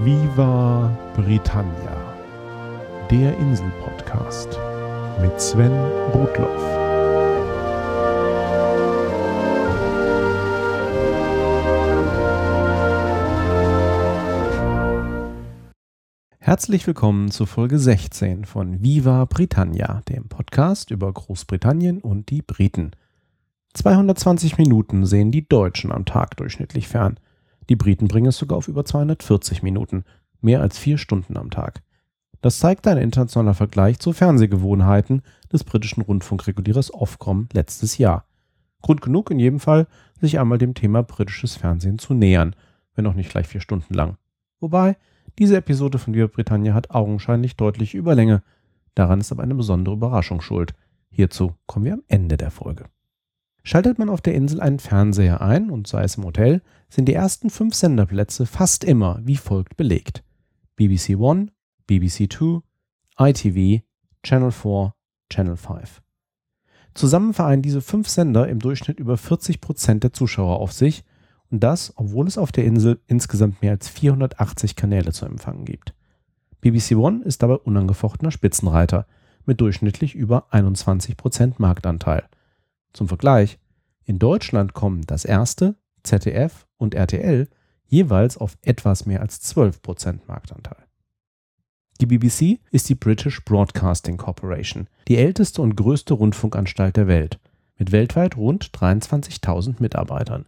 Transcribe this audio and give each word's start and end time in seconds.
Viva 0.00 0.96
Britannia, 1.16 2.14
der 3.10 3.36
Insel-Podcast 3.36 4.56
mit 5.20 5.40
Sven 5.40 5.72
Rudloff. 6.14 6.62
Herzlich 16.38 16.86
willkommen 16.86 17.32
zu 17.32 17.44
Folge 17.44 17.80
16 17.80 18.44
von 18.44 18.80
Viva 18.80 19.24
Britannia, 19.24 20.02
dem 20.08 20.28
Podcast 20.28 20.92
über 20.92 21.12
Großbritannien 21.12 22.00
und 22.00 22.30
die 22.30 22.42
Briten. 22.42 22.92
220 23.74 24.58
Minuten 24.58 25.06
sehen 25.06 25.32
die 25.32 25.48
Deutschen 25.48 25.90
am 25.90 26.04
Tag 26.04 26.36
durchschnittlich 26.36 26.86
fern. 26.86 27.18
Die 27.68 27.76
Briten 27.76 28.08
bringen 28.08 28.28
es 28.28 28.38
sogar 28.38 28.58
auf 28.58 28.68
über 28.68 28.84
240 28.84 29.62
Minuten, 29.62 30.04
mehr 30.40 30.60
als 30.60 30.78
vier 30.78 30.98
Stunden 30.98 31.36
am 31.36 31.50
Tag. 31.50 31.82
Das 32.40 32.58
zeigt 32.58 32.86
ein 32.86 32.98
internationaler 32.98 33.54
Vergleich 33.54 33.98
zu 33.98 34.12
Fernsehgewohnheiten 34.12 35.22
des 35.52 35.64
britischen 35.64 36.02
Rundfunkregulierers 36.02 36.94
Ofcom 36.94 37.48
letztes 37.52 37.98
Jahr. 37.98 38.24
Grund 38.80 39.02
genug 39.02 39.30
in 39.30 39.40
jedem 39.40 39.58
Fall, 39.58 39.88
sich 40.20 40.38
einmal 40.38 40.58
dem 40.58 40.74
Thema 40.74 41.02
britisches 41.02 41.56
Fernsehen 41.56 41.98
zu 41.98 42.14
nähern, 42.14 42.54
wenn 42.94 43.06
auch 43.06 43.14
nicht 43.14 43.30
gleich 43.30 43.48
vier 43.48 43.60
Stunden 43.60 43.92
lang. 43.92 44.18
Wobei, 44.60 44.96
diese 45.38 45.56
Episode 45.56 45.98
von 45.98 46.14
Viva 46.14 46.28
Britannia 46.28 46.74
hat 46.74 46.90
augenscheinlich 46.90 47.56
deutliche 47.56 47.98
Überlänge. 47.98 48.42
Daran 48.94 49.20
ist 49.20 49.32
aber 49.32 49.42
eine 49.42 49.54
besondere 49.54 49.94
Überraschung 49.94 50.40
schuld. 50.40 50.74
Hierzu 51.10 51.54
kommen 51.66 51.84
wir 51.84 51.94
am 51.94 52.02
Ende 52.08 52.36
der 52.36 52.50
Folge. 52.50 52.84
Schaltet 53.68 53.98
man 53.98 54.08
auf 54.08 54.22
der 54.22 54.34
Insel 54.34 54.62
einen 54.62 54.78
Fernseher 54.78 55.42
ein 55.42 55.68
und 55.68 55.86
sei 55.86 56.02
es 56.02 56.14
im 56.14 56.24
Hotel, 56.24 56.62
sind 56.88 57.06
die 57.06 57.12
ersten 57.12 57.50
fünf 57.50 57.74
Senderplätze 57.74 58.46
fast 58.46 58.82
immer 58.82 59.20
wie 59.24 59.36
folgt 59.36 59.76
belegt. 59.76 60.24
BBC 60.76 61.18
One, 61.18 61.48
BBC 61.86 62.30
Two, 62.30 62.62
ITV, 63.18 63.82
Channel 64.22 64.52
4, 64.52 64.94
Channel 65.30 65.56
5. 65.58 66.00
Zusammen 66.94 67.34
vereinen 67.34 67.60
diese 67.60 67.82
fünf 67.82 68.08
Sender 68.08 68.48
im 68.48 68.58
Durchschnitt 68.58 68.98
über 68.98 69.18
40 69.18 69.60
Prozent 69.60 70.02
der 70.02 70.14
Zuschauer 70.14 70.60
auf 70.60 70.72
sich 70.72 71.04
und 71.50 71.62
das, 71.62 71.92
obwohl 71.96 72.26
es 72.26 72.38
auf 72.38 72.52
der 72.52 72.64
Insel 72.64 73.02
insgesamt 73.06 73.60
mehr 73.60 73.72
als 73.72 73.90
480 73.90 74.76
Kanäle 74.76 75.12
zu 75.12 75.26
empfangen 75.26 75.66
gibt. 75.66 75.92
BBC 76.62 76.92
One 76.92 77.22
ist 77.22 77.42
dabei 77.42 77.56
unangefochtener 77.56 78.30
Spitzenreiter 78.30 79.06
mit 79.44 79.60
durchschnittlich 79.60 80.14
über 80.14 80.46
21 80.54 81.18
Prozent 81.18 81.60
Marktanteil– 81.60 82.22
zum 82.92 83.08
Vergleich, 83.08 83.58
in 84.04 84.18
Deutschland 84.18 84.74
kommen 84.74 85.02
das 85.06 85.24
erste, 85.24 85.76
ZDF 86.02 86.66
und 86.76 86.94
RTL 86.94 87.48
jeweils 87.86 88.36
auf 88.36 88.56
etwas 88.62 89.06
mehr 89.06 89.20
als 89.20 89.42
12% 89.54 90.20
Marktanteil. 90.26 90.88
Die 92.00 92.06
BBC 92.06 92.60
ist 92.70 92.88
die 92.88 92.94
British 92.94 93.44
Broadcasting 93.44 94.16
Corporation, 94.16 94.88
die 95.08 95.16
älteste 95.16 95.62
und 95.62 95.74
größte 95.74 96.14
Rundfunkanstalt 96.14 96.96
der 96.96 97.08
Welt, 97.08 97.40
mit 97.76 97.92
weltweit 97.92 98.36
rund 98.36 98.70
23.000 98.70 99.76
Mitarbeitern. 99.80 100.46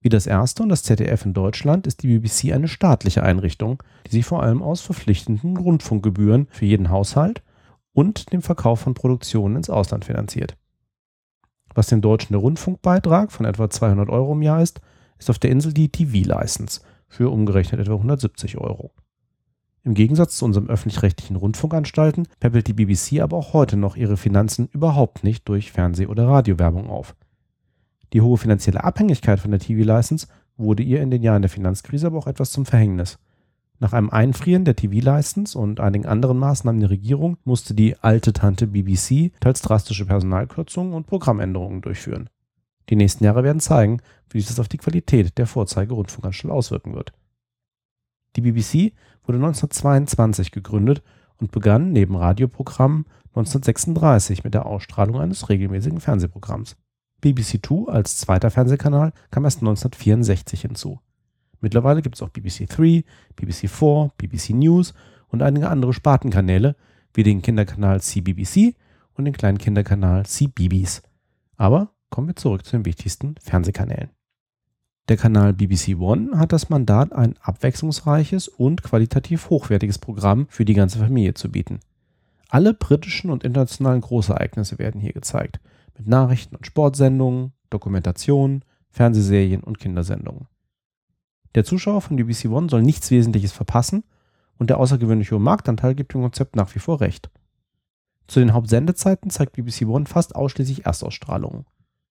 Wie 0.00 0.08
das 0.08 0.26
erste 0.26 0.62
und 0.62 0.68
das 0.68 0.82
ZDF 0.82 1.24
in 1.24 1.34
Deutschland 1.34 1.86
ist 1.86 2.02
die 2.02 2.18
BBC 2.18 2.52
eine 2.52 2.68
staatliche 2.68 3.22
Einrichtung, 3.22 3.82
die 4.06 4.12
sich 4.12 4.24
vor 4.24 4.42
allem 4.42 4.62
aus 4.62 4.80
verpflichtenden 4.80 5.56
Rundfunkgebühren 5.56 6.46
für 6.50 6.66
jeden 6.66 6.90
Haushalt 6.90 7.42
und 7.92 8.32
dem 8.32 8.42
Verkauf 8.42 8.80
von 8.80 8.94
Produktionen 8.94 9.56
ins 9.56 9.70
Ausland 9.70 10.04
finanziert. 10.04 10.56
Was 11.76 11.88
den 11.88 12.00
Deutschen 12.00 12.32
der 12.32 12.40
Rundfunkbeitrag 12.40 13.30
von 13.30 13.44
etwa 13.44 13.68
200 13.68 14.08
Euro 14.08 14.32
im 14.32 14.40
Jahr 14.40 14.62
ist, 14.62 14.80
ist 15.18 15.28
auf 15.28 15.38
der 15.38 15.50
Insel 15.50 15.74
die 15.74 15.90
TV-License 15.90 16.80
für 17.06 17.28
umgerechnet 17.30 17.82
etwa 17.82 17.96
170 17.96 18.56
Euro. 18.56 18.92
Im 19.84 19.92
Gegensatz 19.92 20.38
zu 20.38 20.46
unseren 20.46 20.70
öffentlich-rechtlichen 20.70 21.36
Rundfunkanstalten 21.36 22.28
peppelt 22.40 22.66
die 22.66 22.72
BBC 22.72 23.20
aber 23.20 23.36
auch 23.36 23.52
heute 23.52 23.76
noch 23.76 23.94
ihre 23.94 24.16
Finanzen 24.16 24.70
überhaupt 24.72 25.22
nicht 25.22 25.46
durch 25.50 25.70
Fernseh- 25.70 26.06
oder 26.06 26.26
Radiowerbung 26.26 26.88
auf. 26.88 27.14
Die 28.14 28.22
hohe 28.22 28.38
finanzielle 28.38 28.82
Abhängigkeit 28.82 29.38
von 29.38 29.50
der 29.50 29.60
TV-License 29.60 30.28
wurde 30.56 30.82
ihr 30.82 31.02
in 31.02 31.10
den 31.10 31.22
Jahren 31.22 31.42
der 31.42 31.50
Finanzkrise 31.50 32.06
aber 32.06 32.16
auch 32.16 32.26
etwas 32.26 32.52
zum 32.52 32.64
Verhängnis. 32.64 33.18
Nach 33.78 33.92
einem 33.92 34.10
Einfrieren 34.10 34.64
der 34.64 34.76
TV-License 34.76 35.58
und 35.58 35.80
einigen 35.80 36.06
anderen 36.06 36.38
Maßnahmen 36.38 36.80
der 36.80 36.90
Regierung 36.90 37.36
musste 37.44 37.74
die 37.74 37.98
alte 37.98 38.32
Tante 38.32 38.66
BBC 38.66 39.32
teils 39.40 39.60
drastische 39.60 40.06
Personalkürzungen 40.06 40.94
und 40.94 41.06
Programmänderungen 41.06 41.82
durchführen. 41.82 42.30
Die 42.88 42.96
nächsten 42.96 43.24
Jahre 43.24 43.44
werden 43.44 43.60
zeigen, 43.60 44.00
wie 44.30 44.40
sich 44.40 44.48
das 44.48 44.60
auf 44.60 44.68
die 44.68 44.78
Qualität 44.78 45.36
der 45.36 45.46
Vorzeige-Rundfunkanstalt 45.46 46.52
auswirken 46.52 46.94
wird. 46.94 47.12
Die 48.36 48.40
BBC 48.40 48.94
wurde 49.24 49.38
1922 49.38 50.52
gegründet 50.52 51.02
und 51.38 51.52
begann 51.52 51.92
neben 51.92 52.16
Radioprogrammen 52.16 53.04
1936 53.28 54.44
mit 54.44 54.54
der 54.54 54.64
Ausstrahlung 54.66 55.20
eines 55.20 55.48
regelmäßigen 55.48 56.00
Fernsehprogramms. 56.00 56.76
BBC 57.20 57.62
Two 57.62 57.88
als 57.88 58.16
zweiter 58.16 58.50
Fernsehkanal 58.50 59.12
kam 59.30 59.44
erst 59.44 59.58
1964 59.58 60.62
hinzu. 60.62 61.00
Mittlerweile 61.60 62.02
gibt 62.02 62.16
es 62.16 62.22
auch 62.22 62.28
BBC 62.28 62.68
3, 62.68 63.04
BBC 63.36 63.68
4, 63.68 64.12
BBC 64.16 64.50
News 64.50 64.94
und 65.28 65.42
einige 65.42 65.68
andere 65.68 65.92
Spartenkanäle, 65.92 66.76
wie 67.14 67.22
den 67.22 67.42
Kinderkanal 67.42 68.00
CBBC 68.00 68.74
und 69.14 69.24
den 69.24 69.34
kleinen 69.34 69.58
Kinderkanal 69.58 70.26
CBeebies. 70.26 71.02
Aber 71.56 71.92
kommen 72.10 72.28
wir 72.28 72.36
zurück 72.36 72.64
zu 72.64 72.76
den 72.76 72.84
wichtigsten 72.84 73.34
Fernsehkanälen. 73.40 74.10
Der 75.08 75.16
Kanal 75.16 75.52
BBC 75.52 75.96
One 75.98 76.36
hat 76.36 76.52
das 76.52 76.68
Mandat, 76.68 77.12
ein 77.12 77.36
abwechslungsreiches 77.40 78.48
und 78.48 78.82
qualitativ 78.82 79.50
hochwertiges 79.50 79.98
Programm 79.98 80.46
für 80.48 80.64
die 80.64 80.74
ganze 80.74 80.98
Familie 80.98 81.34
zu 81.34 81.50
bieten. 81.50 81.78
Alle 82.48 82.74
britischen 82.74 83.30
und 83.30 83.44
internationalen 83.44 84.00
Großereignisse 84.00 84.78
werden 84.78 85.00
hier 85.00 85.12
gezeigt, 85.12 85.60
mit 85.96 86.08
Nachrichten 86.08 86.56
und 86.56 86.66
Sportsendungen, 86.66 87.52
Dokumentationen, 87.70 88.64
Fernsehserien 88.90 89.62
und 89.62 89.78
Kindersendungen. 89.78 90.46
Der 91.56 91.64
Zuschauer 91.64 92.02
von 92.02 92.16
BBC 92.16 92.50
One 92.50 92.68
soll 92.68 92.82
nichts 92.82 93.10
Wesentliches 93.10 93.50
verpassen 93.50 94.04
und 94.58 94.68
der 94.68 94.78
außergewöhnliche 94.78 95.34
hohe 95.34 95.40
Marktanteil 95.40 95.94
gibt 95.94 96.12
dem 96.12 96.20
Konzept 96.20 96.54
nach 96.54 96.72
wie 96.74 96.78
vor 96.78 97.00
recht. 97.00 97.30
Zu 98.26 98.40
den 98.40 98.52
Hauptsendezeiten 98.52 99.30
zeigt 99.30 99.54
BBC 99.56 99.86
One 99.86 100.04
fast 100.04 100.36
ausschließlich 100.36 100.84
Erstausstrahlungen. 100.84 101.64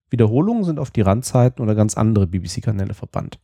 Wiederholungen 0.09 0.63
sind 0.63 0.79
auf 0.79 0.89
die 0.89 1.01
Randzeiten 1.01 1.61
oder 1.61 1.75
ganz 1.75 1.95
andere 1.95 2.25
BBC-Kanäle 2.25 2.95
verbannt. 2.95 3.39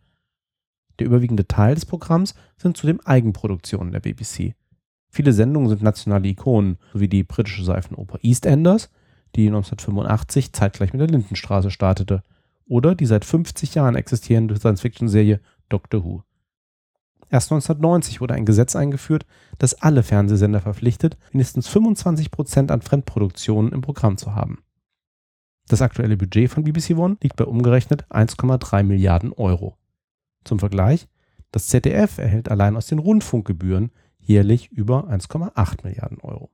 Der 0.97 1.05
überwiegende 1.05 1.47
Teil 1.47 1.75
des 1.75 1.85
Programms 1.85 2.33
sind 2.57 2.77
zudem 2.77 2.99
Eigenproduktionen 3.01 3.91
der 3.91 3.99
BBC. 3.99 4.55
Viele 5.11 5.33
Sendungen 5.33 5.69
sind 5.69 5.83
nationale 5.83 6.29
Ikonen, 6.29 6.77
sowie 6.93 7.09
die 7.09 7.23
britische 7.23 7.63
Seifenoper 7.63 8.17
EastEnders, 8.23 8.89
die 9.35 9.45
1985 9.45 10.51
zeitgleich 10.51 10.93
mit 10.93 11.01
der 11.01 11.09
Lindenstraße 11.09 11.69
startete, 11.69 12.23
oder 12.65 12.95
die 12.95 13.05
seit 13.05 13.23
50 13.23 13.75
Jahren 13.75 13.95
existierende 13.95 14.55
Science-Fiction-Serie 14.55 15.41
Doctor 15.71 16.03
Who. 16.03 16.23
Erst 17.29 17.51
1990 17.51 18.19
wurde 18.19 18.33
ein 18.33 18.45
Gesetz 18.45 18.75
eingeführt, 18.75 19.25
das 19.57 19.81
alle 19.81 20.03
Fernsehsender 20.03 20.59
verpflichtet, 20.59 21.17
mindestens 21.31 21.67
25 21.69 22.29
Prozent 22.29 22.71
an 22.71 22.81
Fremdproduktionen 22.81 23.71
im 23.71 23.81
Programm 23.81 24.17
zu 24.17 24.35
haben. 24.35 24.63
Das 25.67 25.81
aktuelle 25.81 26.17
Budget 26.17 26.49
von 26.49 26.65
BBC 26.65 26.97
One 26.97 27.15
liegt 27.21 27.37
bei 27.37 27.45
umgerechnet 27.45 28.05
1,3 28.11 28.83
Milliarden 28.83 29.31
Euro. 29.31 29.77
Zum 30.43 30.59
Vergleich, 30.59 31.07
das 31.51 31.67
ZDF 31.67 32.17
erhält 32.17 32.49
allein 32.49 32.75
aus 32.75 32.87
den 32.87 32.99
Rundfunkgebühren 32.99 33.91
jährlich 34.19 34.69
über 34.71 35.09
1,8 35.09 35.85
Milliarden 35.85 36.19
Euro. 36.19 36.51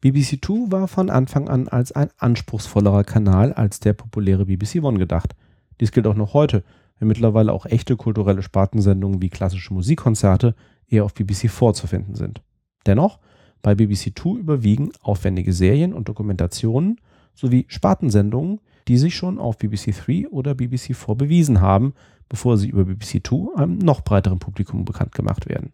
BBC 0.00 0.40
Two 0.40 0.72
war 0.72 0.88
von 0.88 1.10
Anfang 1.10 1.48
an 1.48 1.68
als 1.68 1.92
ein 1.92 2.10
anspruchsvollerer 2.16 3.04
Kanal 3.04 3.52
als 3.52 3.80
der 3.80 3.92
populäre 3.92 4.46
BBC 4.46 4.82
One 4.82 4.98
gedacht. 4.98 5.36
Dies 5.78 5.92
gilt 5.92 6.06
auch 6.06 6.14
noch 6.14 6.34
heute, 6.34 6.64
wenn 7.00 7.08
mittlerweile 7.08 7.52
auch 7.52 7.66
echte 7.66 7.96
kulturelle 7.96 8.42
Spartensendungen 8.42 9.20
wie 9.20 9.30
klassische 9.30 9.74
Musikkonzerte 9.74 10.54
eher 10.86 11.04
auf 11.04 11.14
BBC 11.14 11.50
4 11.50 11.72
zu 11.72 11.86
finden 11.86 12.14
sind. 12.14 12.42
Dennoch, 12.86 13.18
bei 13.62 13.74
BBC 13.74 14.16
2 14.16 14.38
überwiegen 14.38 14.92
aufwendige 15.02 15.52
Serien 15.52 15.92
und 15.92 16.08
Dokumentationen 16.08 17.00
sowie 17.34 17.64
Spartensendungen, 17.68 18.60
die 18.86 18.98
sich 18.98 19.16
schon 19.16 19.38
auf 19.38 19.58
BBC 19.58 19.94
3 19.94 20.28
oder 20.28 20.54
BBC 20.54 20.94
4 20.94 21.14
bewiesen 21.14 21.60
haben, 21.60 21.94
bevor 22.28 22.58
sie 22.58 22.68
über 22.68 22.84
BBC 22.84 23.26
2 23.26 23.56
einem 23.56 23.78
noch 23.78 24.02
breiteren 24.02 24.38
Publikum 24.38 24.84
bekannt 24.84 25.14
gemacht 25.14 25.48
werden. 25.48 25.72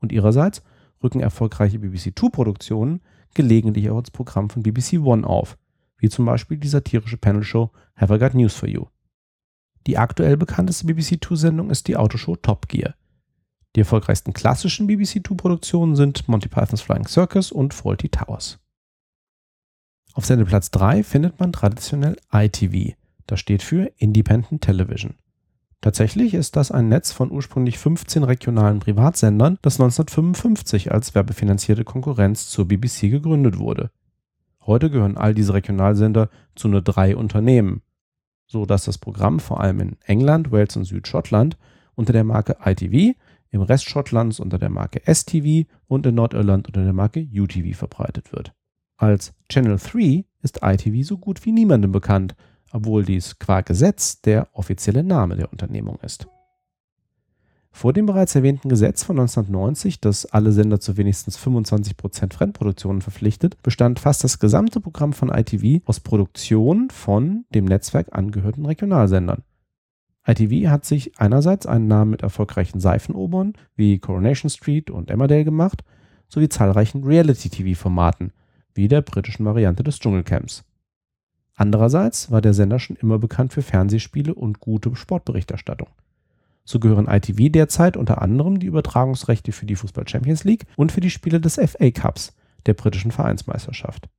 Und 0.00 0.12
ihrerseits 0.12 0.62
rücken 1.02 1.20
erfolgreiche 1.20 1.78
BBC 1.78 2.12
2 2.18 2.28
Produktionen 2.28 3.00
gelegentlich 3.34 3.90
auch 3.90 3.98
ins 3.98 4.10
Programm 4.10 4.50
von 4.50 4.62
BBC 4.62 4.98
One 5.02 5.26
auf, 5.26 5.56
wie 5.98 6.08
zum 6.08 6.26
Beispiel 6.26 6.58
die 6.58 6.68
satirische 6.68 7.16
Panelshow 7.16 7.70
Have 7.94 8.14
I 8.14 8.18
Got 8.18 8.34
News 8.34 8.54
for 8.54 8.68
You. 8.68 8.86
Die 9.86 9.98
aktuell 9.98 10.36
bekannteste 10.36 10.86
BBC 10.86 11.20
Two-Sendung 11.20 11.70
ist 11.70 11.86
die 11.86 11.96
Autoshow 11.96 12.36
Top 12.36 12.68
Gear. 12.68 12.94
Die 13.76 13.80
erfolgreichsten 13.80 14.32
klassischen 14.32 14.86
BBC 14.88 15.22
Two-Produktionen 15.22 15.94
sind 15.94 16.26
Monty 16.28 16.48
Pythons 16.48 16.80
Flying 16.80 17.06
Circus 17.06 17.52
und 17.52 17.72
Fawlty 17.72 18.08
Towers. 18.08 18.58
Auf 20.14 20.24
Sendeplatz 20.24 20.70
3 20.70 21.04
findet 21.04 21.38
man 21.38 21.52
traditionell 21.52 22.16
ITV. 22.32 22.94
Das 23.26 23.38
steht 23.38 23.62
für 23.62 23.92
Independent 23.98 24.62
Television. 24.62 25.14
Tatsächlich 25.82 26.34
ist 26.34 26.56
das 26.56 26.72
ein 26.72 26.88
Netz 26.88 27.12
von 27.12 27.30
ursprünglich 27.30 27.78
15 27.78 28.24
regionalen 28.24 28.80
Privatsendern, 28.80 29.58
das 29.62 29.74
1955 29.74 30.90
als 30.90 31.14
werbefinanzierte 31.14 31.84
Konkurrenz 31.84 32.48
zur 32.48 32.66
BBC 32.66 33.10
gegründet 33.10 33.58
wurde. 33.58 33.90
Heute 34.62 34.90
gehören 34.90 35.16
all 35.16 35.34
diese 35.34 35.54
Regionalsender 35.54 36.28
zu 36.56 36.66
nur 36.66 36.82
drei 36.82 37.14
Unternehmen, 37.14 37.82
so 38.46 38.66
dass 38.66 38.84
das 38.84 38.98
Programm 38.98 39.40
vor 39.40 39.60
allem 39.60 39.80
in 39.80 39.96
England, 40.04 40.52
Wales 40.52 40.76
und 40.76 40.84
Südschottland 40.84 41.56
unter 41.94 42.12
der 42.12 42.24
Marke 42.24 42.56
ITV, 42.64 43.16
im 43.50 43.62
Rest 43.62 43.88
Schottlands 43.88 44.40
unter 44.40 44.58
der 44.58 44.70
Marke 44.70 45.00
STV 45.12 45.68
und 45.86 46.04
in 46.04 46.14
Nordirland 46.16 46.66
unter 46.66 46.82
der 46.82 46.92
Marke 46.92 47.26
UTV 47.32 47.76
verbreitet 47.76 48.32
wird. 48.32 48.52
Als 48.96 49.34
Channel 49.48 49.78
3 49.78 50.24
ist 50.42 50.60
ITV 50.62 51.06
so 51.06 51.18
gut 51.18 51.44
wie 51.44 51.52
niemandem 51.52 51.92
bekannt 51.92 52.34
obwohl 52.72 53.04
dies 53.04 53.38
qua 53.38 53.60
Gesetz 53.60 54.20
der 54.20 54.48
offizielle 54.52 55.02
Name 55.02 55.36
der 55.36 55.50
Unternehmung 55.50 55.98
ist. 56.02 56.26
Vor 57.76 57.92
dem 57.92 58.06
bereits 58.06 58.34
erwähnten 58.34 58.70
Gesetz 58.70 59.04
von 59.04 59.18
1990, 59.20 60.00
das 60.00 60.24
alle 60.24 60.50
Sender 60.52 60.80
zu 60.80 60.96
wenigstens 60.96 61.38
25% 61.38 62.32
Fremdproduktionen 62.32 63.02
verpflichtet, 63.02 63.62
bestand 63.62 63.98
fast 64.00 64.24
das 64.24 64.38
gesamte 64.38 64.80
Programm 64.80 65.12
von 65.12 65.28
ITV 65.28 65.86
aus 65.86 66.00
Produktionen 66.00 66.88
von 66.88 67.44
dem 67.54 67.66
Netzwerk 67.66 68.16
angehörten 68.16 68.64
Regionalsendern. 68.64 69.42
ITV 70.26 70.70
hat 70.70 70.86
sich 70.86 71.20
einerseits 71.20 71.66
einen 71.66 71.86
Namen 71.86 72.12
mit 72.12 72.22
erfolgreichen 72.22 72.80
Seifenobern 72.80 73.52
wie 73.74 73.98
Coronation 73.98 74.48
Street 74.48 74.90
und 74.90 75.10
Emmerdale 75.10 75.44
gemacht, 75.44 75.84
sowie 76.28 76.48
zahlreichen 76.48 77.04
Reality-TV-Formaten, 77.04 78.32
wie 78.72 78.88
der 78.88 79.02
britischen 79.02 79.44
Variante 79.44 79.82
des 79.82 79.98
Dschungelcamps. 79.98 80.64
Andererseits 81.54 82.30
war 82.30 82.40
der 82.40 82.54
Sender 82.54 82.78
schon 82.78 82.96
immer 82.96 83.18
bekannt 83.18 83.52
für 83.52 83.60
Fernsehspiele 83.60 84.34
und 84.34 84.60
gute 84.60 84.96
Sportberichterstattung. 84.96 85.88
So 86.66 86.78
gehören 86.78 87.08
ITV 87.08 87.50
derzeit 87.50 87.96
unter 87.96 88.20
anderem 88.20 88.58
die 88.58 88.66
Übertragungsrechte 88.66 89.52
für 89.52 89.64
die 89.64 89.76
Fußball 89.76 90.06
Champions 90.06 90.44
League 90.44 90.66
und 90.76 90.92
für 90.92 91.00
die 91.00 91.08
Spiele 91.08 91.40
des 91.40 91.54
FA 91.54 91.90
Cups, 91.90 92.36
der 92.66 92.74
britischen 92.74 93.12
Vereinsmeisterschaft. 93.12 94.10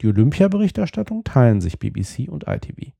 Die 0.00 0.08
Olympia-Berichterstattung 0.08 1.22
teilen 1.22 1.60
sich 1.60 1.78
BBC 1.78 2.28
und 2.28 2.48
ITV. 2.48 2.92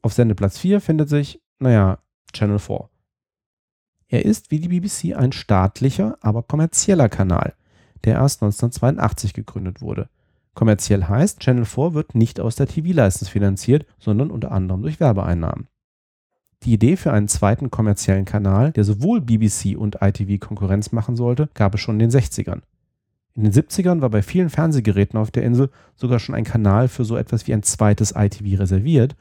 Auf 0.00 0.14
Sendeplatz 0.14 0.58
4 0.58 0.80
findet 0.80 1.10
sich, 1.10 1.42
naja, 1.58 1.98
Channel 2.32 2.58
4. 2.58 2.88
Er 4.08 4.24
ist 4.24 4.50
wie 4.50 4.60
die 4.60 4.68
BBC 4.68 5.14
ein 5.14 5.32
staatlicher, 5.32 6.16
aber 6.22 6.42
kommerzieller 6.42 7.10
Kanal, 7.10 7.54
der 8.04 8.14
erst 8.14 8.42
1982 8.42 9.34
gegründet 9.34 9.82
wurde 9.82 10.08
Kommerziell 10.56 11.04
heißt, 11.04 11.40
Channel 11.40 11.66
4 11.66 11.92
wird 11.92 12.14
nicht 12.14 12.40
aus 12.40 12.56
der 12.56 12.66
TV-License 12.66 13.30
finanziert, 13.30 13.84
sondern 13.98 14.30
unter 14.30 14.52
anderem 14.52 14.80
durch 14.80 14.98
Werbeeinnahmen. 14.98 15.68
Die 16.62 16.72
Idee 16.72 16.96
für 16.96 17.12
einen 17.12 17.28
zweiten 17.28 17.70
kommerziellen 17.70 18.24
Kanal, 18.24 18.72
der 18.72 18.84
sowohl 18.84 19.20
BBC 19.20 19.76
und 19.76 19.98
ITV 20.00 20.40
Konkurrenz 20.40 20.92
machen 20.92 21.16
sollte, 21.16 21.48
gab 21.54 21.74
es 21.74 21.80
schon 21.80 22.00
in 22.00 22.10
den 22.10 22.20
60ern. 22.20 22.62
In 23.34 23.44
den 23.44 23.52
70ern 23.52 24.00
war 24.00 24.08
bei 24.08 24.22
vielen 24.22 24.48
Fernsehgeräten 24.48 25.18
auf 25.18 25.30
der 25.30 25.42
Insel 25.42 25.70
sogar 25.94 26.18
schon 26.18 26.34
ein 26.34 26.44
Kanal 26.44 26.88
für 26.88 27.04
so 27.04 27.16
etwas 27.16 27.46
wie 27.46 27.52
ein 27.52 27.62
zweites 27.62 28.14
ITV 28.16 28.58
reserviert 28.58 29.14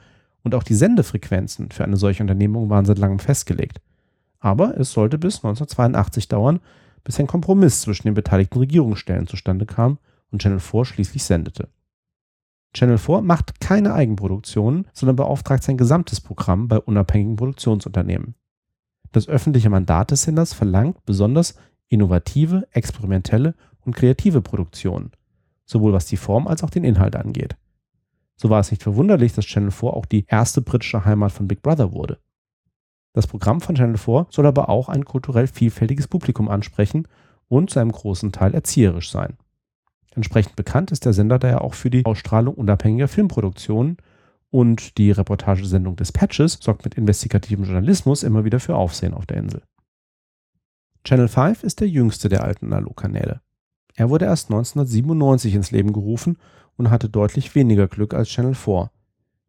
und 0.44 0.56
auch 0.56 0.64
die 0.64 0.74
Sendefrequenzen 0.74 1.72
für 1.72 1.84
eine 1.84 1.98
solche 1.98 2.24
Unternehmung 2.24 2.70
waren 2.70 2.86
seit 2.86 2.98
langem 2.98 3.20
festgelegt. 3.20 3.82
Aber 4.40 4.80
es 4.80 4.92
sollte 4.92 5.18
bis 5.18 5.38
1982 5.38 6.30
dauern, 6.30 6.60
bis 7.04 7.20
ein 7.20 7.28
Kompromiss 7.28 7.82
zwischen 7.82 8.08
den 8.08 8.14
beteiligten 8.14 8.60
Regierungsstellen 8.60 9.28
zustande 9.28 9.66
kam 9.66 9.98
und 10.32 10.42
Channel 10.42 10.60
4 10.60 10.86
schließlich 10.86 11.24
sendete. 11.24 11.68
Channel 12.76 12.98
4 12.98 13.22
macht 13.22 13.62
keine 13.62 13.94
Eigenproduktionen, 13.94 14.88
sondern 14.92 15.16
beauftragt 15.16 15.64
sein 15.64 15.78
gesamtes 15.78 16.20
Programm 16.20 16.68
bei 16.68 16.78
unabhängigen 16.78 17.38
Produktionsunternehmen. 17.38 18.36
Das 19.14 19.30
öffentliche 19.30 19.70
Mandat 19.70 20.12
des 20.12 20.24
Senders 20.24 20.54
verlangt 20.54 21.06
besonders 21.06 21.56
innovative, 21.88 22.68
experimentelle 22.72 23.56
und 23.86 23.96
kreative 23.96 24.42
Produktionen, 24.42 25.12
sowohl 25.66 25.94
was 25.94 26.08
die 26.08 26.18
Form 26.18 26.48
als 26.48 26.64
auch 26.64 26.70
den 26.70 26.84
Inhalt 26.84 27.16
angeht. 27.16 27.56
So 28.36 28.50
war 28.50 28.60
es 28.60 28.72
nicht 28.72 28.84
verwunderlich, 28.84 29.32
dass 29.32 29.46
Channel 29.46 29.72
4 29.72 29.94
auch 29.94 30.06
die 30.06 30.26
erste 30.28 30.62
britische 30.62 31.06
Heimat 31.06 31.32
von 31.32 31.48
Big 31.48 31.62
Brother 31.62 31.94
wurde. 31.94 32.20
Das 33.14 33.28
Programm 33.28 33.62
von 33.62 33.76
Channel 33.76 33.98
4 33.98 34.28
soll 34.30 34.46
aber 34.46 34.68
auch 34.68 34.90
ein 34.90 35.06
kulturell 35.06 35.48
vielfältiges 35.48 36.10
Publikum 36.10 36.50
ansprechen 36.50 37.08
und 37.48 37.70
zu 37.70 37.80
einem 37.80 37.94
großen 37.94 38.34
Teil 38.34 38.54
erzieherisch 38.54 39.10
sein. 39.10 39.38
Entsprechend 40.16 40.56
bekannt 40.56 40.92
ist 40.92 41.06
der 41.06 41.14
Sender 41.14 41.40
daher 41.40 41.62
auch 41.62 41.74
für 41.74 41.90
die 41.90 42.06
Ausstrahlung 42.06 42.56
unabhängiger 42.56 43.10
Filmproduktionen 43.10 43.98
und 44.50 44.98
die 44.98 45.12
Reportagesendung 45.12 45.98
des 45.98 46.14
Patches 46.14 46.60
sorgt 46.62 46.86
mit 46.86 46.96
investigativem 46.96 47.66
Journalismus 47.66 48.24
immer 48.24 48.46
wieder 48.46 48.62
für 48.62 48.76
Aufsehen 48.76 49.14
auf 49.14 49.26
der 49.26 49.38
Insel. 49.38 49.62
Channel 51.04 51.28
5 51.28 51.64
ist 51.64 51.82
der 51.82 51.90
jüngste 51.90 52.30
der 52.30 52.44
alten 52.44 52.68
Analogkanäle. 52.68 53.42
Er 53.96 54.10
wurde 54.10 54.26
erst 54.26 54.50
1997 54.50 55.54
ins 55.54 55.72
Leben 55.72 55.92
gerufen 55.92 56.38
und 56.78 56.90
hatte 56.90 57.10
deutlich 57.10 57.54
weniger 57.54 57.88
Glück 57.88 58.14
als 58.14 58.30
Channel 58.30 58.56
4. 58.56 58.90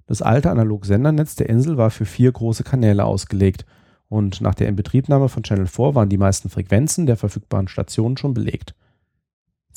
Das 0.06 0.22
alte 0.22 0.50
Analog-Sendernetz 0.50 1.36
der 1.36 1.48
Insel 1.48 1.76
war 1.76 1.90
für 1.90 2.04
vier 2.04 2.30
große 2.32 2.64
Kanäle 2.64 3.04
ausgelegt 3.04 3.64
und 4.08 4.40
nach 4.40 4.54
der 4.54 4.68
Inbetriebnahme 4.68 5.28
von 5.28 5.44
Channel 5.44 5.66
4 5.66 5.94
waren 5.94 6.08
die 6.08 6.18
meisten 6.18 6.50
Frequenzen 6.50 7.06
der 7.06 7.16
verfügbaren 7.16 7.68
Stationen 7.68 8.16
schon 8.16 8.34
belegt. 8.34 8.74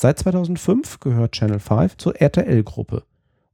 Seit 0.02 0.18
2005 0.18 1.00
gehört 1.00 1.32
Channel 1.32 1.58
5 1.58 1.98
zur 1.98 2.18
RTL-Gruppe. 2.18 3.02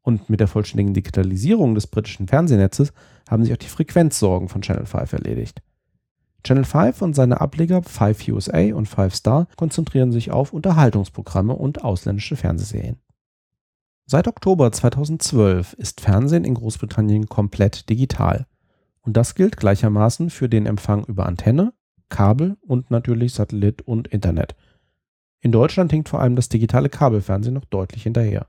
Und 0.02 0.30
mit 0.30 0.38
der 0.38 0.46
vollständigen 0.46 0.94
Digitalisierung 0.94 1.74
des 1.74 1.88
britischen 1.88 2.28
Fernsehnetzes 2.28 2.92
haben 3.28 3.42
sich 3.42 3.52
auch 3.52 3.56
die 3.56 3.66
Frequenzsorgen 3.66 4.48
von 4.48 4.62
Channel 4.62 4.86
5 4.86 5.12
erledigt. 5.14 5.60
Channel 6.44 6.62
5 6.62 7.02
und 7.02 7.16
seine 7.16 7.40
Ableger 7.40 7.82
5 7.82 8.28
USA 8.28 8.72
und 8.76 8.86
5 8.86 9.12
Star 9.12 9.48
konzentrieren 9.56 10.12
sich 10.12 10.30
auf 10.30 10.52
Unterhaltungsprogramme 10.52 11.52
und 11.52 11.82
ausländische 11.82 12.36
Fernsehserien. 12.36 13.00
Seit 14.06 14.28
Oktober 14.28 14.70
2012 14.70 15.72
ist 15.72 16.00
Fernsehen 16.00 16.44
in 16.44 16.54
Großbritannien 16.54 17.26
komplett 17.26 17.90
digital. 17.90 18.46
Und 19.00 19.16
das 19.16 19.34
gilt 19.34 19.56
gleichermaßen 19.56 20.30
für 20.30 20.48
den 20.48 20.66
Empfang 20.66 21.06
über 21.06 21.26
Antenne, 21.26 21.72
Kabel 22.08 22.56
und 22.60 22.92
natürlich 22.92 23.34
Satellit 23.34 23.82
und 23.82 24.06
Internet. 24.06 24.54
In 25.46 25.52
Deutschland 25.52 25.92
hinkt 25.92 26.08
vor 26.08 26.20
allem 26.20 26.34
das 26.34 26.48
digitale 26.48 26.88
Kabelfernsehen 26.88 27.54
noch 27.54 27.66
deutlich 27.66 28.02
hinterher. 28.02 28.48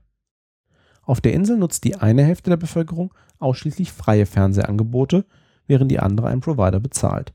Auf 1.02 1.20
der 1.20 1.32
Insel 1.32 1.56
nutzt 1.56 1.84
die 1.84 1.94
eine 1.94 2.24
Hälfte 2.24 2.50
der 2.50 2.56
Bevölkerung 2.56 3.14
ausschließlich 3.38 3.92
freie 3.92 4.26
Fernsehangebote, 4.26 5.24
während 5.68 5.92
die 5.92 6.00
andere 6.00 6.26
einen 6.26 6.40
Provider 6.40 6.80
bezahlt. 6.80 7.34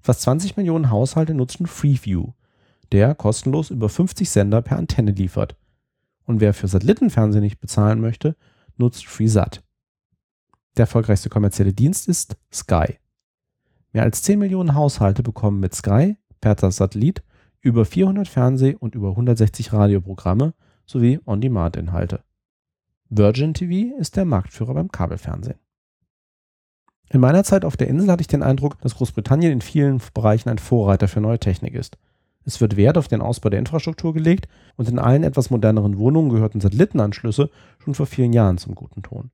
Fast 0.00 0.22
20 0.22 0.56
Millionen 0.56 0.88
Haushalte 0.88 1.34
nutzen 1.34 1.66
Freeview, 1.66 2.32
der 2.92 3.14
kostenlos 3.14 3.68
über 3.68 3.90
50 3.90 4.30
Sender 4.30 4.62
per 4.62 4.78
Antenne 4.78 5.10
liefert. 5.10 5.54
Und 6.24 6.40
wer 6.40 6.54
für 6.54 6.66
Satellitenfernsehen 6.66 7.44
nicht 7.44 7.60
bezahlen 7.60 8.00
möchte, 8.00 8.36
nutzt 8.78 9.04
FreeSat. 9.04 9.62
Der 10.78 10.84
erfolgreichste 10.84 11.28
kommerzielle 11.28 11.74
Dienst 11.74 12.08
ist 12.08 12.38
Sky. 12.50 12.96
Mehr 13.92 14.04
als 14.04 14.22
10 14.22 14.38
Millionen 14.38 14.74
Haushalte 14.74 15.22
bekommen 15.22 15.60
mit 15.60 15.74
Sky 15.74 16.16
per 16.40 16.56
Satellit 16.72 17.22
über 17.62 17.84
400 17.84 18.28
Fernseh- 18.28 18.76
und 18.76 18.94
über 18.94 19.10
160 19.10 19.72
Radioprogramme 19.72 20.52
sowie 20.84 21.20
On-Demand-Inhalte. 21.24 22.22
Virgin 23.08 23.54
TV 23.54 23.96
ist 23.96 24.16
der 24.16 24.24
Marktführer 24.24 24.74
beim 24.74 24.90
Kabelfernsehen. 24.90 25.58
In 27.10 27.20
meiner 27.20 27.44
Zeit 27.44 27.64
auf 27.64 27.76
der 27.76 27.88
Insel 27.88 28.10
hatte 28.10 28.22
ich 28.22 28.26
den 28.26 28.42
Eindruck, 28.42 28.80
dass 28.80 28.96
Großbritannien 28.96 29.52
in 29.52 29.60
vielen 29.60 30.00
Bereichen 30.12 30.48
ein 30.48 30.58
Vorreiter 30.58 31.08
für 31.08 31.20
neue 31.20 31.38
Technik 31.38 31.74
ist. 31.74 31.98
Es 32.44 32.60
wird 32.60 32.76
Wert 32.76 32.98
auf 32.98 33.06
den 33.06 33.20
Ausbau 33.20 33.50
der 33.50 33.60
Infrastruktur 33.60 34.12
gelegt 34.12 34.48
und 34.76 34.88
in 34.88 34.98
allen 34.98 35.22
etwas 35.22 35.50
moderneren 35.50 35.98
Wohnungen 35.98 36.30
gehörten 36.30 36.60
Satellitenanschlüsse 36.60 37.50
schon 37.78 37.94
vor 37.94 38.06
vielen 38.06 38.32
Jahren 38.32 38.58
zum 38.58 38.74
guten 38.74 39.02
Ton. 39.02 39.30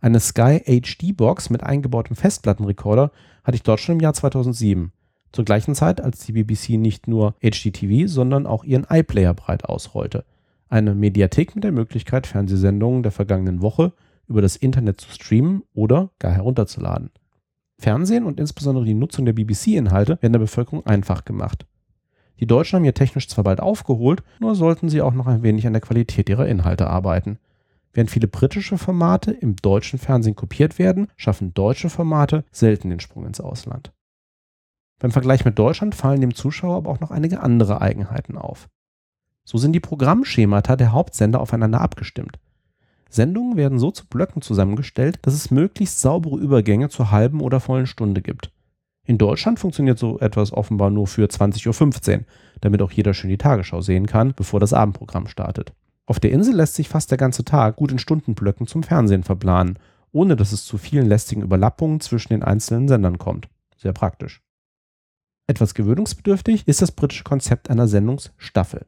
Eine 0.00 0.20
Sky 0.20 0.60
HD 0.60 1.16
Box 1.16 1.50
mit 1.50 1.62
eingebautem 1.62 2.14
Festplattenrekorder 2.14 3.10
hatte 3.42 3.56
ich 3.56 3.62
dort 3.62 3.80
schon 3.80 3.96
im 3.96 4.00
Jahr 4.00 4.14
2007 4.14 4.92
zur 5.32 5.44
gleichen 5.44 5.74
Zeit, 5.74 6.00
als 6.00 6.24
die 6.24 6.32
BBC 6.32 6.78
nicht 6.78 7.08
nur 7.08 7.34
HDTV, 7.40 8.06
sondern 8.06 8.46
auch 8.46 8.64
ihren 8.64 8.86
iPlayer 8.88 9.34
breit 9.34 9.64
ausrollte. 9.64 10.24
Eine 10.68 10.94
Mediathek 10.94 11.54
mit 11.54 11.64
der 11.64 11.72
Möglichkeit, 11.72 12.26
Fernsehsendungen 12.26 13.02
der 13.02 13.12
vergangenen 13.12 13.62
Woche 13.62 13.92
über 14.28 14.42
das 14.42 14.56
Internet 14.56 15.00
zu 15.00 15.10
streamen 15.10 15.62
oder 15.74 16.10
gar 16.18 16.32
herunterzuladen. 16.32 17.10
Fernsehen 17.78 18.24
und 18.24 18.38
insbesondere 18.38 18.84
die 18.84 18.94
Nutzung 18.94 19.24
der 19.24 19.32
BBC-Inhalte 19.32 20.18
werden 20.20 20.32
der 20.32 20.40
Bevölkerung 20.40 20.86
einfach 20.86 21.24
gemacht. 21.24 21.66
Die 22.40 22.46
Deutschen 22.46 22.76
haben 22.76 22.84
hier 22.84 22.94
technisch 22.94 23.28
zwar 23.28 23.44
bald 23.44 23.60
aufgeholt, 23.60 24.22
nur 24.40 24.54
sollten 24.54 24.88
sie 24.88 25.02
auch 25.02 25.14
noch 25.14 25.26
ein 25.26 25.42
wenig 25.42 25.66
an 25.66 25.74
der 25.74 25.82
Qualität 25.82 26.28
ihrer 26.28 26.46
Inhalte 26.46 26.86
arbeiten. 26.86 27.38
Während 27.92 28.10
viele 28.10 28.28
britische 28.28 28.78
Formate 28.78 29.32
im 29.32 29.56
deutschen 29.56 29.98
Fernsehen 29.98 30.36
kopiert 30.36 30.78
werden, 30.78 31.08
schaffen 31.16 31.52
deutsche 31.52 31.90
Formate 31.90 32.44
selten 32.50 32.90
den 32.90 33.00
Sprung 33.00 33.26
ins 33.26 33.40
Ausland. 33.40 33.92
Beim 35.02 35.10
Vergleich 35.10 35.44
mit 35.44 35.58
Deutschland 35.58 35.96
fallen 35.96 36.20
dem 36.20 36.32
Zuschauer 36.32 36.76
aber 36.76 36.90
auch 36.92 37.00
noch 37.00 37.10
einige 37.10 37.40
andere 37.40 37.80
Eigenheiten 37.80 38.38
auf. 38.38 38.68
So 39.42 39.58
sind 39.58 39.72
die 39.72 39.80
Programmschemata 39.80 40.76
der 40.76 40.92
Hauptsender 40.92 41.40
aufeinander 41.40 41.80
abgestimmt. 41.80 42.38
Sendungen 43.10 43.56
werden 43.56 43.80
so 43.80 43.90
zu 43.90 44.06
Blöcken 44.06 44.42
zusammengestellt, 44.42 45.18
dass 45.22 45.34
es 45.34 45.50
möglichst 45.50 46.00
saubere 46.00 46.36
Übergänge 46.36 46.88
zur 46.88 47.10
halben 47.10 47.40
oder 47.40 47.58
vollen 47.58 47.88
Stunde 47.88 48.22
gibt. 48.22 48.52
In 49.04 49.18
Deutschland 49.18 49.58
funktioniert 49.58 49.98
so 49.98 50.20
etwas 50.20 50.52
offenbar 50.52 50.90
nur 50.90 51.08
für 51.08 51.26
20.15 51.26 52.18
Uhr, 52.18 52.24
damit 52.60 52.80
auch 52.80 52.92
jeder 52.92 53.12
schön 53.12 53.30
die 53.30 53.38
Tagesschau 53.38 53.80
sehen 53.80 54.06
kann, 54.06 54.34
bevor 54.36 54.60
das 54.60 54.72
Abendprogramm 54.72 55.26
startet. 55.26 55.72
Auf 56.06 56.20
der 56.20 56.30
Insel 56.30 56.54
lässt 56.54 56.76
sich 56.76 56.88
fast 56.88 57.10
der 57.10 57.18
ganze 57.18 57.44
Tag 57.44 57.74
gut 57.74 57.90
in 57.90 57.98
Stundenblöcken 57.98 58.68
zum 58.68 58.84
Fernsehen 58.84 59.24
verplanen, 59.24 59.80
ohne 60.12 60.36
dass 60.36 60.52
es 60.52 60.64
zu 60.64 60.78
vielen 60.78 61.08
lästigen 61.08 61.42
Überlappungen 61.42 61.98
zwischen 61.98 62.34
den 62.34 62.44
einzelnen 62.44 62.86
Sendern 62.86 63.18
kommt. 63.18 63.48
Sehr 63.76 63.92
praktisch. 63.92 64.40
Etwas 65.52 65.74
gewöhnungsbedürftig 65.74 66.66
ist 66.66 66.80
das 66.80 66.92
britische 66.92 67.24
Konzept 67.24 67.68
einer 67.68 67.86
Sendungsstaffel. 67.86 68.86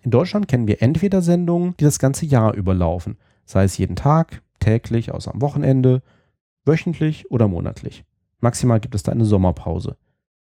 In 0.00 0.10
Deutschland 0.10 0.48
kennen 0.48 0.66
wir 0.66 0.82
entweder 0.82 1.22
Sendungen, 1.22 1.76
die 1.78 1.84
das 1.84 2.00
ganze 2.00 2.26
Jahr 2.26 2.54
überlaufen, 2.54 3.18
sei 3.44 3.62
es 3.62 3.78
jeden 3.78 3.94
Tag, 3.94 4.42
täglich, 4.58 5.12
außer 5.12 5.32
am 5.32 5.40
Wochenende, 5.40 6.02
wöchentlich 6.64 7.30
oder 7.30 7.46
monatlich. 7.46 8.04
Maximal 8.40 8.80
gibt 8.80 8.96
es 8.96 9.04
da 9.04 9.12
eine 9.12 9.24
Sommerpause. 9.24 9.96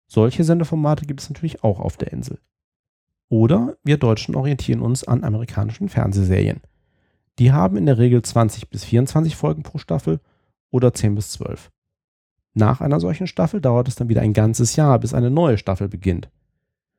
Solche 0.07 0.43
Sendeformate 0.43 1.05
gibt 1.05 1.21
es 1.21 1.29
natürlich 1.29 1.63
auch 1.63 1.81
auf 1.81 1.99
der 1.99 2.15
Insel. 2.15 2.39
Oder 3.29 3.77
wir 3.85 3.99
Deutschen 3.99 4.35
orientieren 4.35 4.81
uns 4.81 5.05
an 5.05 5.23
amerikanischen 5.23 5.91
Fernsehserien. 5.91 6.63
Die 7.39 7.53
haben 7.53 7.77
in 7.77 7.85
der 7.85 7.99
Regel 7.99 8.23
20 8.23 8.71
bis 8.71 8.85
24 8.85 9.37
Folgen 9.37 9.65
pro 9.65 9.77
Staffel 9.77 10.19
oder 10.71 10.95
10 10.95 11.15
bis 11.15 11.33
12. 11.33 11.71
Nach 12.55 12.81
einer 12.81 13.01
solchen 13.01 13.27
Staffel 13.27 13.61
dauert 13.61 13.89
es 13.89 13.97
dann 13.97 14.09
wieder 14.09 14.21
ein 14.21 14.35
ganzes 14.35 14.77
Jahr, 14.77 14.99
bis 14.99 15.15
eine 15.15 15.31
neue 15.31 15.59
Staffel 15.59 15.89
beginnt. 15.89 16.29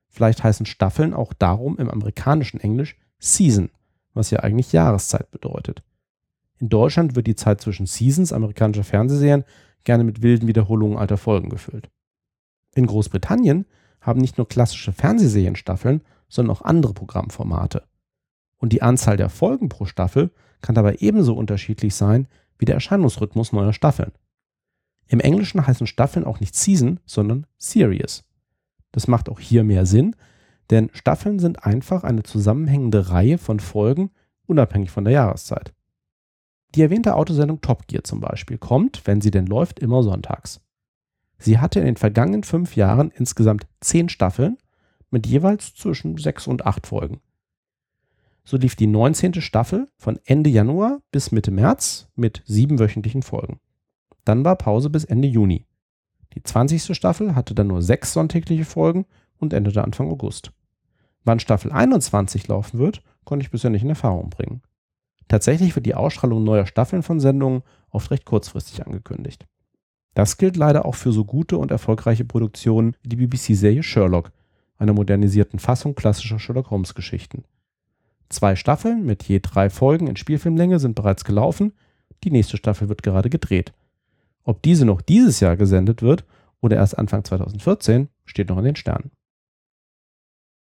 Vielleicht 0.09 0.43
heißen 0.43 0.65
Staffeln 0.65 1.13
auch 1.13 1.33
darum 1.33 1.77
im 1.77 1.89
amerikanischen 1.89 2.59
Englisch 2.59 2.95
Season, 3.19 3.69
was 4.13 4.31
ja 4.31 4.39
eigentlich 4.39 4.71
Jahreszeit 4.71 5.31
bedeutet. 5.31 5.83
In 6.59 6.69
Deutschland 6.69 7.15
wird 7.15 7.27
die 7.27 7.35
Zeit 7.35 7.61
zwischen 7.61 7.85
Seasons 7.85 8.31
amerikanischer 8.31 8.83
Fernsehserien 8.83 9.43
gerne 9.83 10.03
mit 10.03 10.21
wilden 10.21 10.47
Wiederholungen 10.47 10.97
alter 10.97 11.17
Folgen 11.17 11.49
gefüllt. 11.49 11.89
In 12.75 12.85
Großbritannien 12.85 13.65
haben 14.01 14.21
nicht 14.21 14.37
nur 14.37 14.47
klassische 14.47 14.93
Fernsehserien 14.93 15.55
Staffeln, 15.55 16.01
sondern 16.29 16.55
auch 16.55 16.61
andere 16.61 16.93
Programmformate. 16.93 17.83
Und 18.57 18.71
die 18.73 18.81
Anzahl 18.81 19.17
der 19.17 19.29
Folgen 19.29 19.69
pro 19.69 19.85
Staffel 19.85 20.31
kann 20.61 20.75
dabei 20.75 20.95
ebenso 20.99 21.35
unterschiedlich 21.35 21.95
sein 21.95 22.27
wie 22.57 22.65
der 22.65 22.75
Erscheinungsrhythmus 22.75 23.51
neuer 23.51 23.73
Staffeln. 23.73 24.13
Im 25.07 25.19
Englischen 25.19 25.65
heißen 25.65 25.87
Staffeln 25.87 26.25
auch 26.25 26.39
nicht 26.39 26.55
Season, 26.55 26.99
sondern 27.05 27.45
Series. 27.57 28.23
Das 28.91 29.07
macht 29.07 29.29
auch 29.29 29.39
hier 29.39 29.63
mehr 29.63 29.85
Sinn, 29.85 30.15
denn 30.69 30.89
Staffeln 30.93 31.39
sind 31.39 31.65
einfach 31.65 32.03
eine 32.03 32.23
zusammenhängende 32.23 33.09
Reihe 33.09 33.37
von 33.37 33.59
Folgen, 33.59 34.11
unabhängig 34.45 34.91
von 34.91 35.03
der 35.03 35.13
Jahreszeit. 35.13 35.73
Die 36.75 36.81
erwähnte 36.81 37.15
Autosendung 37.15 37.61
Top 37.61 37.87
Gear 37.87 38.03
zum 38.03 38.19
Beispiel 38.19 38.57
kommt, 38.57 39.05
wenn 39.05 39.21
sie 39.21 39.31
denn 39.31 39.45
läuft, 39.45 39.79
immer 39.79 40.01
sonntags. 40.01 40.61
Sie 41.37 41.59
hatte 41.59 41.79
in 41.79 41.85
den 41.85 41.97
vergangenen 41.97 42.43
fünf 42.43 42.75
Jahren 42.75 43.11
insgesamt 43.11 43.67
zehn 43.81 44.09
Staffeln 44.09 44.57
mit 45.11 45.27
jeweils 45.27 45.75
zwischen 45.75 46.17
sechs 46.17 46.47
und 46.47 46.65
acht 46.65 46.87
Folgen. 46.87 47.19
So 48.45 48.57
lief 48.57 48.75
die 48.75 48.87
19. 48.87 49.41
Staffel 49.41 49.87
von 49.97 50.19
Ende 50.25 50.49
Januar 50.49 51.01
bis 51.11 51.31
Mitte 51.31 51.51
März 51.51 52.07
mit 52.15 52.41
sieben 52.45 52.79
wöchentlichen 52.79 53.21
Folgen. 53.21 53.59
Dann 54.25 54.45
war 54.45 54.55
Pause 54.55 54.89
bis 54.89 55.03
Ende 55.03 55.27
Juni. 55.27 55.65
Die 56.33 56.43
20. 56.43 56.95
Staffel 56.95 57.35
hatte 57.35 57.53
dann 57.53 57.67
nur 57.67 57.81
sechs 57.81 58.13
sonntägliche 58.13 58.65
Folgen 58.65 59.05
und 59.37 59.53
endete 59.53 59.83
Anfang 59.83 60.09
August. 60.09 60.51
Wann 61.23 61.39
Staffel 61.39 61.71
21 61.71 62.47
laufen 62.47 62.79
wird, 62.79 63.03
konnte 63.23 63.43
ich 63.43 63.51
bisher 63.51 63.69
nicht 63.69 63.83
in 63.83 63.89
Erfahrung 63.89 64.29
bringen. 64.29 64.61
Tatsächlich 65.27 65.75
wird 65.75 65.85
die 65.85 65.95
Ausstrahlung 65.95 66.43
neuer 66.43 66.65
Staffeln 66.65 67.03
von 67.03 67.19
Sendungen 67.19 67.63
oft 67.89 68.11
recht 68.11 68.25
kurzfristig 68.25 68.85
angekündigt. 68.85 69.45
Das 70.13 70.37
gilt 70.37 70.57
leider 70.57 70.85
auch 70.85 70.95
für 70.95 71.11
so 71.11 71.25
gute 71.25 71.57
und 71.57 71.71
erfolgreiche 71.71 72.25
Produktionen 72.25 72.95
wie 73.01 73.09
die 73.09 73.15
BBC-Serie 73.15 73.83
Sherlock, 73.83 74.31
einer 74.77 74.93
modernisierten 74.93 75.59
Fassung 75.59 75.95
klassischer 75.95 76.39
Sherlock 76.39 76.69
Holmes-Geschichten. 76.69 77.45
Zwei 78.29 78.55
Staffeln 78.55 79.05
mit 79.05 79.23
je 79.23 79.39
drei 79.39 79.69
Folgen 79.69 80.07
in 80.07 80.15
Spielfilmlänge 80.15 80.79
sind 80.79 80.95
bereits 80.95 81.23
gelaufen, 81.23 81.73
die 82.23 82.31
nächste 82.31 82.57
Staffel 82.57 82.89
wird 82.89 83.03
gerade 83.03 83.29
gedreht. 83.29 83.73
Ob 84.43 84.61
diese 84.61 84.85
noch 84.85 85.01
dieses 85.01 85.39
Jahr 85.39 85.57
gesendet 85.57 86.01
wird 86.01 86.25
oder 86.61 86.77
erst 86.77 86.97
Anfang 86.97 87.23
2014, 87.23 88.09
steht 88.25 88.49
noch 88.49 88.57
in 88.57 88.65
den 88.65 88.75
Sternen. 88.75 89.11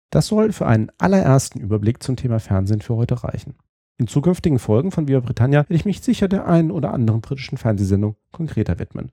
Das 0.10 0.28
soll 0.28 0.52
für 0.52 0.66
einen 0.66 0.92
allerersten 0.98 1.60
Überblick 1.60 2.02
zum 2.02 2.16
Thema 2.16 2.40
Fernsehen 2.40 2.82
für 2.82 2.96
heute 2.96 3.24
reichen. 3.24 3.56
In 3.98 4.08
zukünftigen 4.08 4.60
Folgen 4.60 4.92
von 4.92 5.08
Viva 5.08 5.20
Britannia 5.20 5.60
werde 5.60 5.76
ich 5.76 5.86
mich 5.86 6.02
sicher 6.02 6.28
der 6.28 6.48
einen 6.48 6.72
oder 6.72 6.94
anderen 6.94 7.22
britischen 7.22 7.58
Fernsehsendung 7.58 8.16
konkreter 8.32 8.80
widmen. 8.80 9.12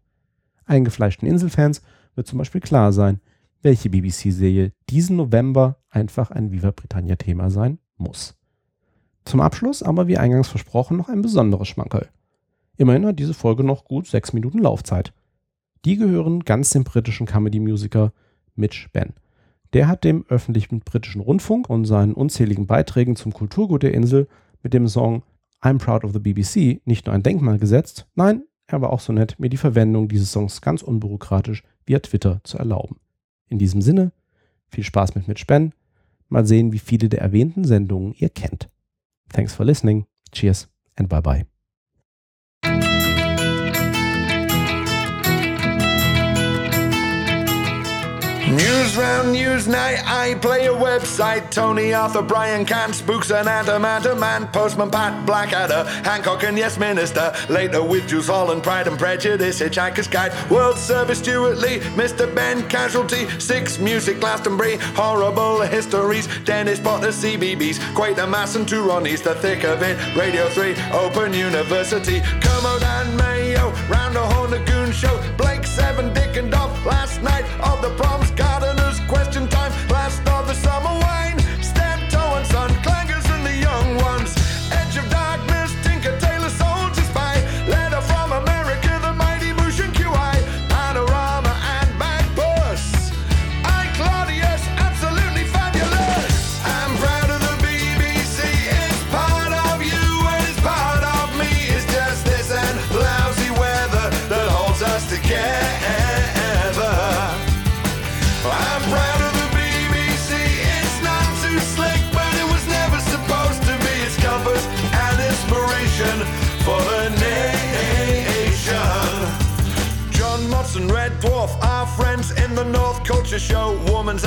Eingefleischten 0.65 1.29
Inselfans 1.29 1.83
wird 2.15 2.27
zum 2.27 2.39
Beispiel 2.39 2.61
klar 2.61 2.93
sein, 2.93 3.21
welche 3.63 3.91
BBC-Serie 3.91 4.73
diesen 4.89 5.17
November 5.17 5.81
einfach 5.91 6.31
ein 6.31 6.51
Viva 6.51 6.71
Britannia-Thema 6.71 7.51
sein 7.51 7.79
muss. 7.97 8.37
Zum 9.25 9.41
Abschluss 9.41 9.83
aber 9.83 10.07
wie 10.07 10.19
eingangs 10.19 10.49
versprochen 10.49 10.97
noch 10.97 11.09
ein 11.09 11.21
besonderes 11.21 11.69
Schmankerl. 11.69 12.09
Immerhin 12.77 13.07
hat 13.07 13.19
diese 13.19 13.35
Folge 13.35 13.65
noch 13.65 13.85
gut 13.85 14.07
sechs 14.07 14.33
Minuten 14.33 14.59
Laufzeit. 14.59 15.13
Die 15.85 15.97
gehören 15.97 16.41
ganz 16.45 16.71
dem 16.71 16.85
britischen 16.85 17.27
Comedy-Musiker 17.27 18.13
Mitch 18.55 18.89
Ben. 18.93 19.15
Der 19.73 19.89
hat 19.89 20.05
dem 20.05 20.25
öffentlichen 20.29 20.81
britischen 20.81 21.21
Rundfunk 21.21 21.69
und 21.69 21.85
seinen 21.85 22.15
unzähligen 22.15 22.67
Beiträgen 22.67 23.17
zum 23.17 23.33
Kulturgut 23.33 23.83
der 23.83 23.95
Insel 23.95 24.29
mit 24.63 24.75
dem 24.75 24.89
Song 24.89 25.23
I'm 25.63 25.79
Proud 25.79 26.05
of 26.05 26.13
the 26.13 26.19
BBC 26.19 26.81
nicht 26.87 27.07
nur 27.07 27.15
ein 27.15 27.23
Denkmal 27.23 27.59
gesetzt, 27.59 28.07
nein, 28.15 28.45
er 28.67 28.81
war 28.81 28.93
auch 28.93 29.01
so 29.01 29.13
nett, 29.13 29.39
mir 29.39 29.49
die 29.49 29.57
Verwendung 29.57 30.09
dieses 30.09 30.33
Songs 30.33 30.61
ganz 30.61 30.83
unbürokratisch 30.83 31.63
via 31.85 32.01
Twitter 32.01 32.41
zu 32.45 32.59
erlauben. 32.59 32.97
In 33.49 33.59
diesem 33.59 33.81
Sinne, 33.81 34.13
viel 34.69 34.85
Spaß 34.85 35.15
mit 35.15 35.29
Mitch 35.29 35.45
Ben. 35.47 35.73
Mal 36.29 36.47
sehen, 36.47 36.73
wie 36.73 36.81
viele 36.81 37.09
der 37.09 37.21
erwähnten 37.21 37.65
Sendungen 37.65 38.13
ihr 38.19 38.31
kennt. 38.31 38.69
Thanks 39.33 39.55
for 39.55 39.65
listening. 39.65 40.07
Cheers 40.33 40.69
and 40.97 41.09
bye 41.09 41.23
bye. 41.23 41.47
News 48.57 48.97
round 48.97 49.33
news 49.33 49.69
night, 49.69 50.01
I 50.07 50.35
play 50.37 50.65
a 50.65 50.73
website. 50.73 51.51
Tony 51.51 51.93
Arthur, 51.93 52.23
Brian 52.23 52.65
Cant, 52.65 52.95
Spooks 52.95 53.31
and 53.31 53.47
Adam, 53.47 53.85
Adam 53.85 54.19
Man, 54.19 54.49
Postman 54.49 54.91
Pat, 54.91 55.27
Blackadder, 55.27 55.85
Hancock 56.05 56.43
and 56.43 56.57
Yes 56.57 56.79
Minister. 56.79 57.35
Later 57.51 57.83
with 57.83 58.09
Jules 58.09 58.29
Holland, 58.29 58.63
Pride 58.63 58.87
and 58.87 58.99
Prejudice, 58.99 59.61
Hitchhiker's 59.61 60.09
Guide, 60.09 60.33
World 60.51 60.79
Service, 60.79 61.19
Stuart 61.19 61.59
Lee, 61.59 61.81
Mr. 62.01 62.35
Ben, 62.35 62.67
Casualty, 62.71 63.29
Six 63.39 63.79
Music, 63.79 64.21
Glastonbury, 64.21 64.79
Horrible 64.95 65.61
Histories, 65.61 66.27
Dennis 66.45 66.81
Potter, 66.81 67.09
CBBS, 67.09 67.79
Quatermass 67.93 68.57
and 68.57 68.67
two 68.67 68.83
Ronnies, 68.83 69.23
The 69.23 69.35
Thick 69.35 69.65
of 69.65 69.83
It, 69.83 69.99
Radio 70.17 70.49
3, 70.49 70.75
Open 70.93 71.35
University, 71.35 72.21
Kermode 72.41 72.83
and 72.83 73.19
Mayo, 73.19 73.71
Round 73.91 74.17
the 74.17 74.21
Horn 74.21 74.65
Goon 74.65 74.93
Show, 74.93 75.21
Blake 75.37 75.67
7, 75.67 76.15
Dick 76.15 76.39
and 76.39 76.51
Dove, 76.51 76.87
Last 76.87 77.21
Night 77.21 77.45
of 77.61 77.83
the 77.83 77.91
Proms, 77.97 78.26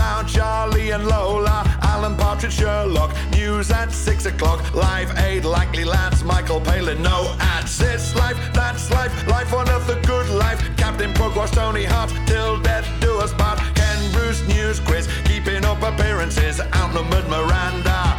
Woman's 0.10 0.34
Charlie 0.34 0.90
and 0.92 1.08
Lola, 1.08 1.64
Alan 1.82 2.16
Partridge, 2.16 2.54
Sherlock. 2.54 3.12
News 3.32 3.70
at 3.72 3.92
six 3.92 4.26
o'clock. 4.26 4.60
Live 4.74 5.16
Aid, 5.20 5.46
Likely 5.46 5.84
Lads, 5.84 6.24
Michael 6.24 6.62
Palin, 6.62 7.02
no 7.02 7.36
ads. 7.40 7.80
It's 7.82 8.16
life, 8.16 8.38
that's 8.54 8.90
life. 8.92 9.12
Life 9.28 9.54
on 9.54 9.70
earth, 9.70 9.90
a 9.90 10.00
good 10.08 10.30
life. 10.30 10.60
Captain 10.78 11.14
Pugwash, 11.14 11.52
Tony 11.52 11.84
Hart, 11.84 12.12
till 12.26 12.60
death 12.62 12.88
do 13.00 13.20
us 13.20 13.34
part. 13.34 13.60
Ken 13.76 14.12
Bruce 14.12 14.42
News 14.48 14.80
Quiz, 14.80 15.08
keeping 15.26 15.64
up 15.66 15.82
appearances. 15.84 16.60
Outnumbered 16.60 17.28
Miranda, 17.30 18.18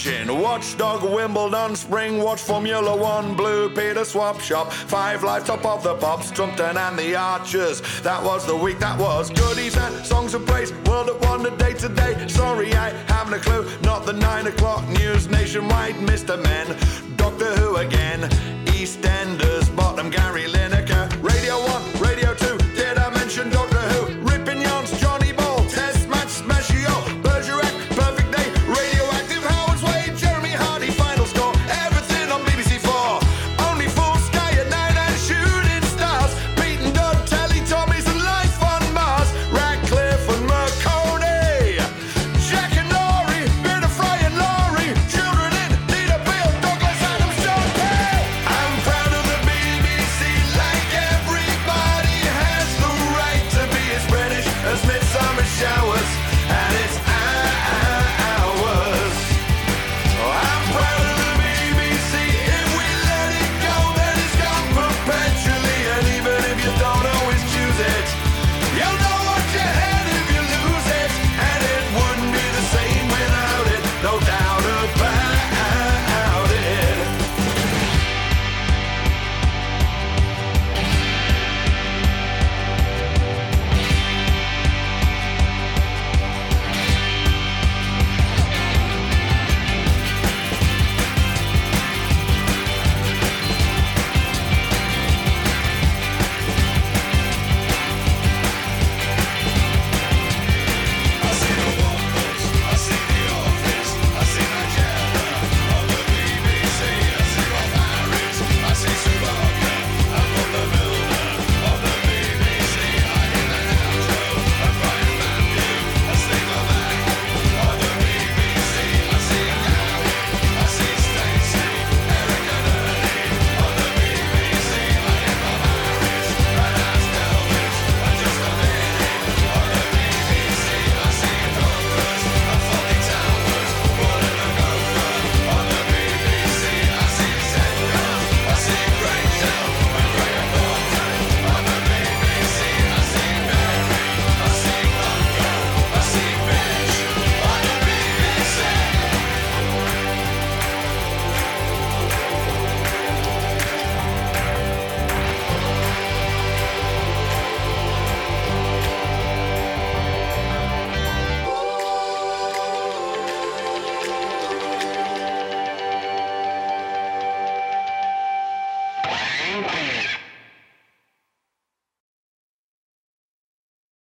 Watchdog 0.00 1.02
Wimbledon, 1.02 1.76
Spring 1.76 2.22
Watch 2.22 2.40
Formula 2.40 2.96
One, 2.96 3.34
Blue 3.36 3.68
Peter 3.68 4.02
Swap 4.02 4.40
Shop, 4.40 4.72
Five 4.72 5.22
Live 5.22 5.44
Top 5.44 5.66
of 5.66 5.82
the 5.82 5.94
Pops, 5.96 6.30
Trumpton 6.30 6.78
and 6.78 6.98
the 6.98 7.14
Archers. 7.14 7.82
That 8.00 8.24
was 8.24 8.46
the 8.46 8.56
week 8.56 8.78
that 8.78 8.98
was. 8.98 9.28
Goodies 9.28 9.76
and 9.76 10.06
songs 10.06 10.32
of 10.32 10.46
praise, 10.46 10.72
World 10.86 11.10
at 11.10 11.20
Wonder 11.20 11.54
Day 11.54 11.74
today. 11.74 12.26
Sorry, 12.28 12.72
I 12.72 12.88
haven't 13.12 13.34
a 13.34 13.38
clue. 13.40 13.68
Not 13.82 14.06
the 14.06 14.14
nine 14.14 14.46
o'clock 14.46 14.88
news, 14.88 15.28
nationwide, 15.28 15.96
Mr. 15.96 16.42
Men. 16.42 16.74
Doctor 17.16 17.54
Who 17.56 17.76
again, 17.76 18.22
EastEnders, 18.68 19.74
Bottom 19.76 20.08
Gary 20.08 20.46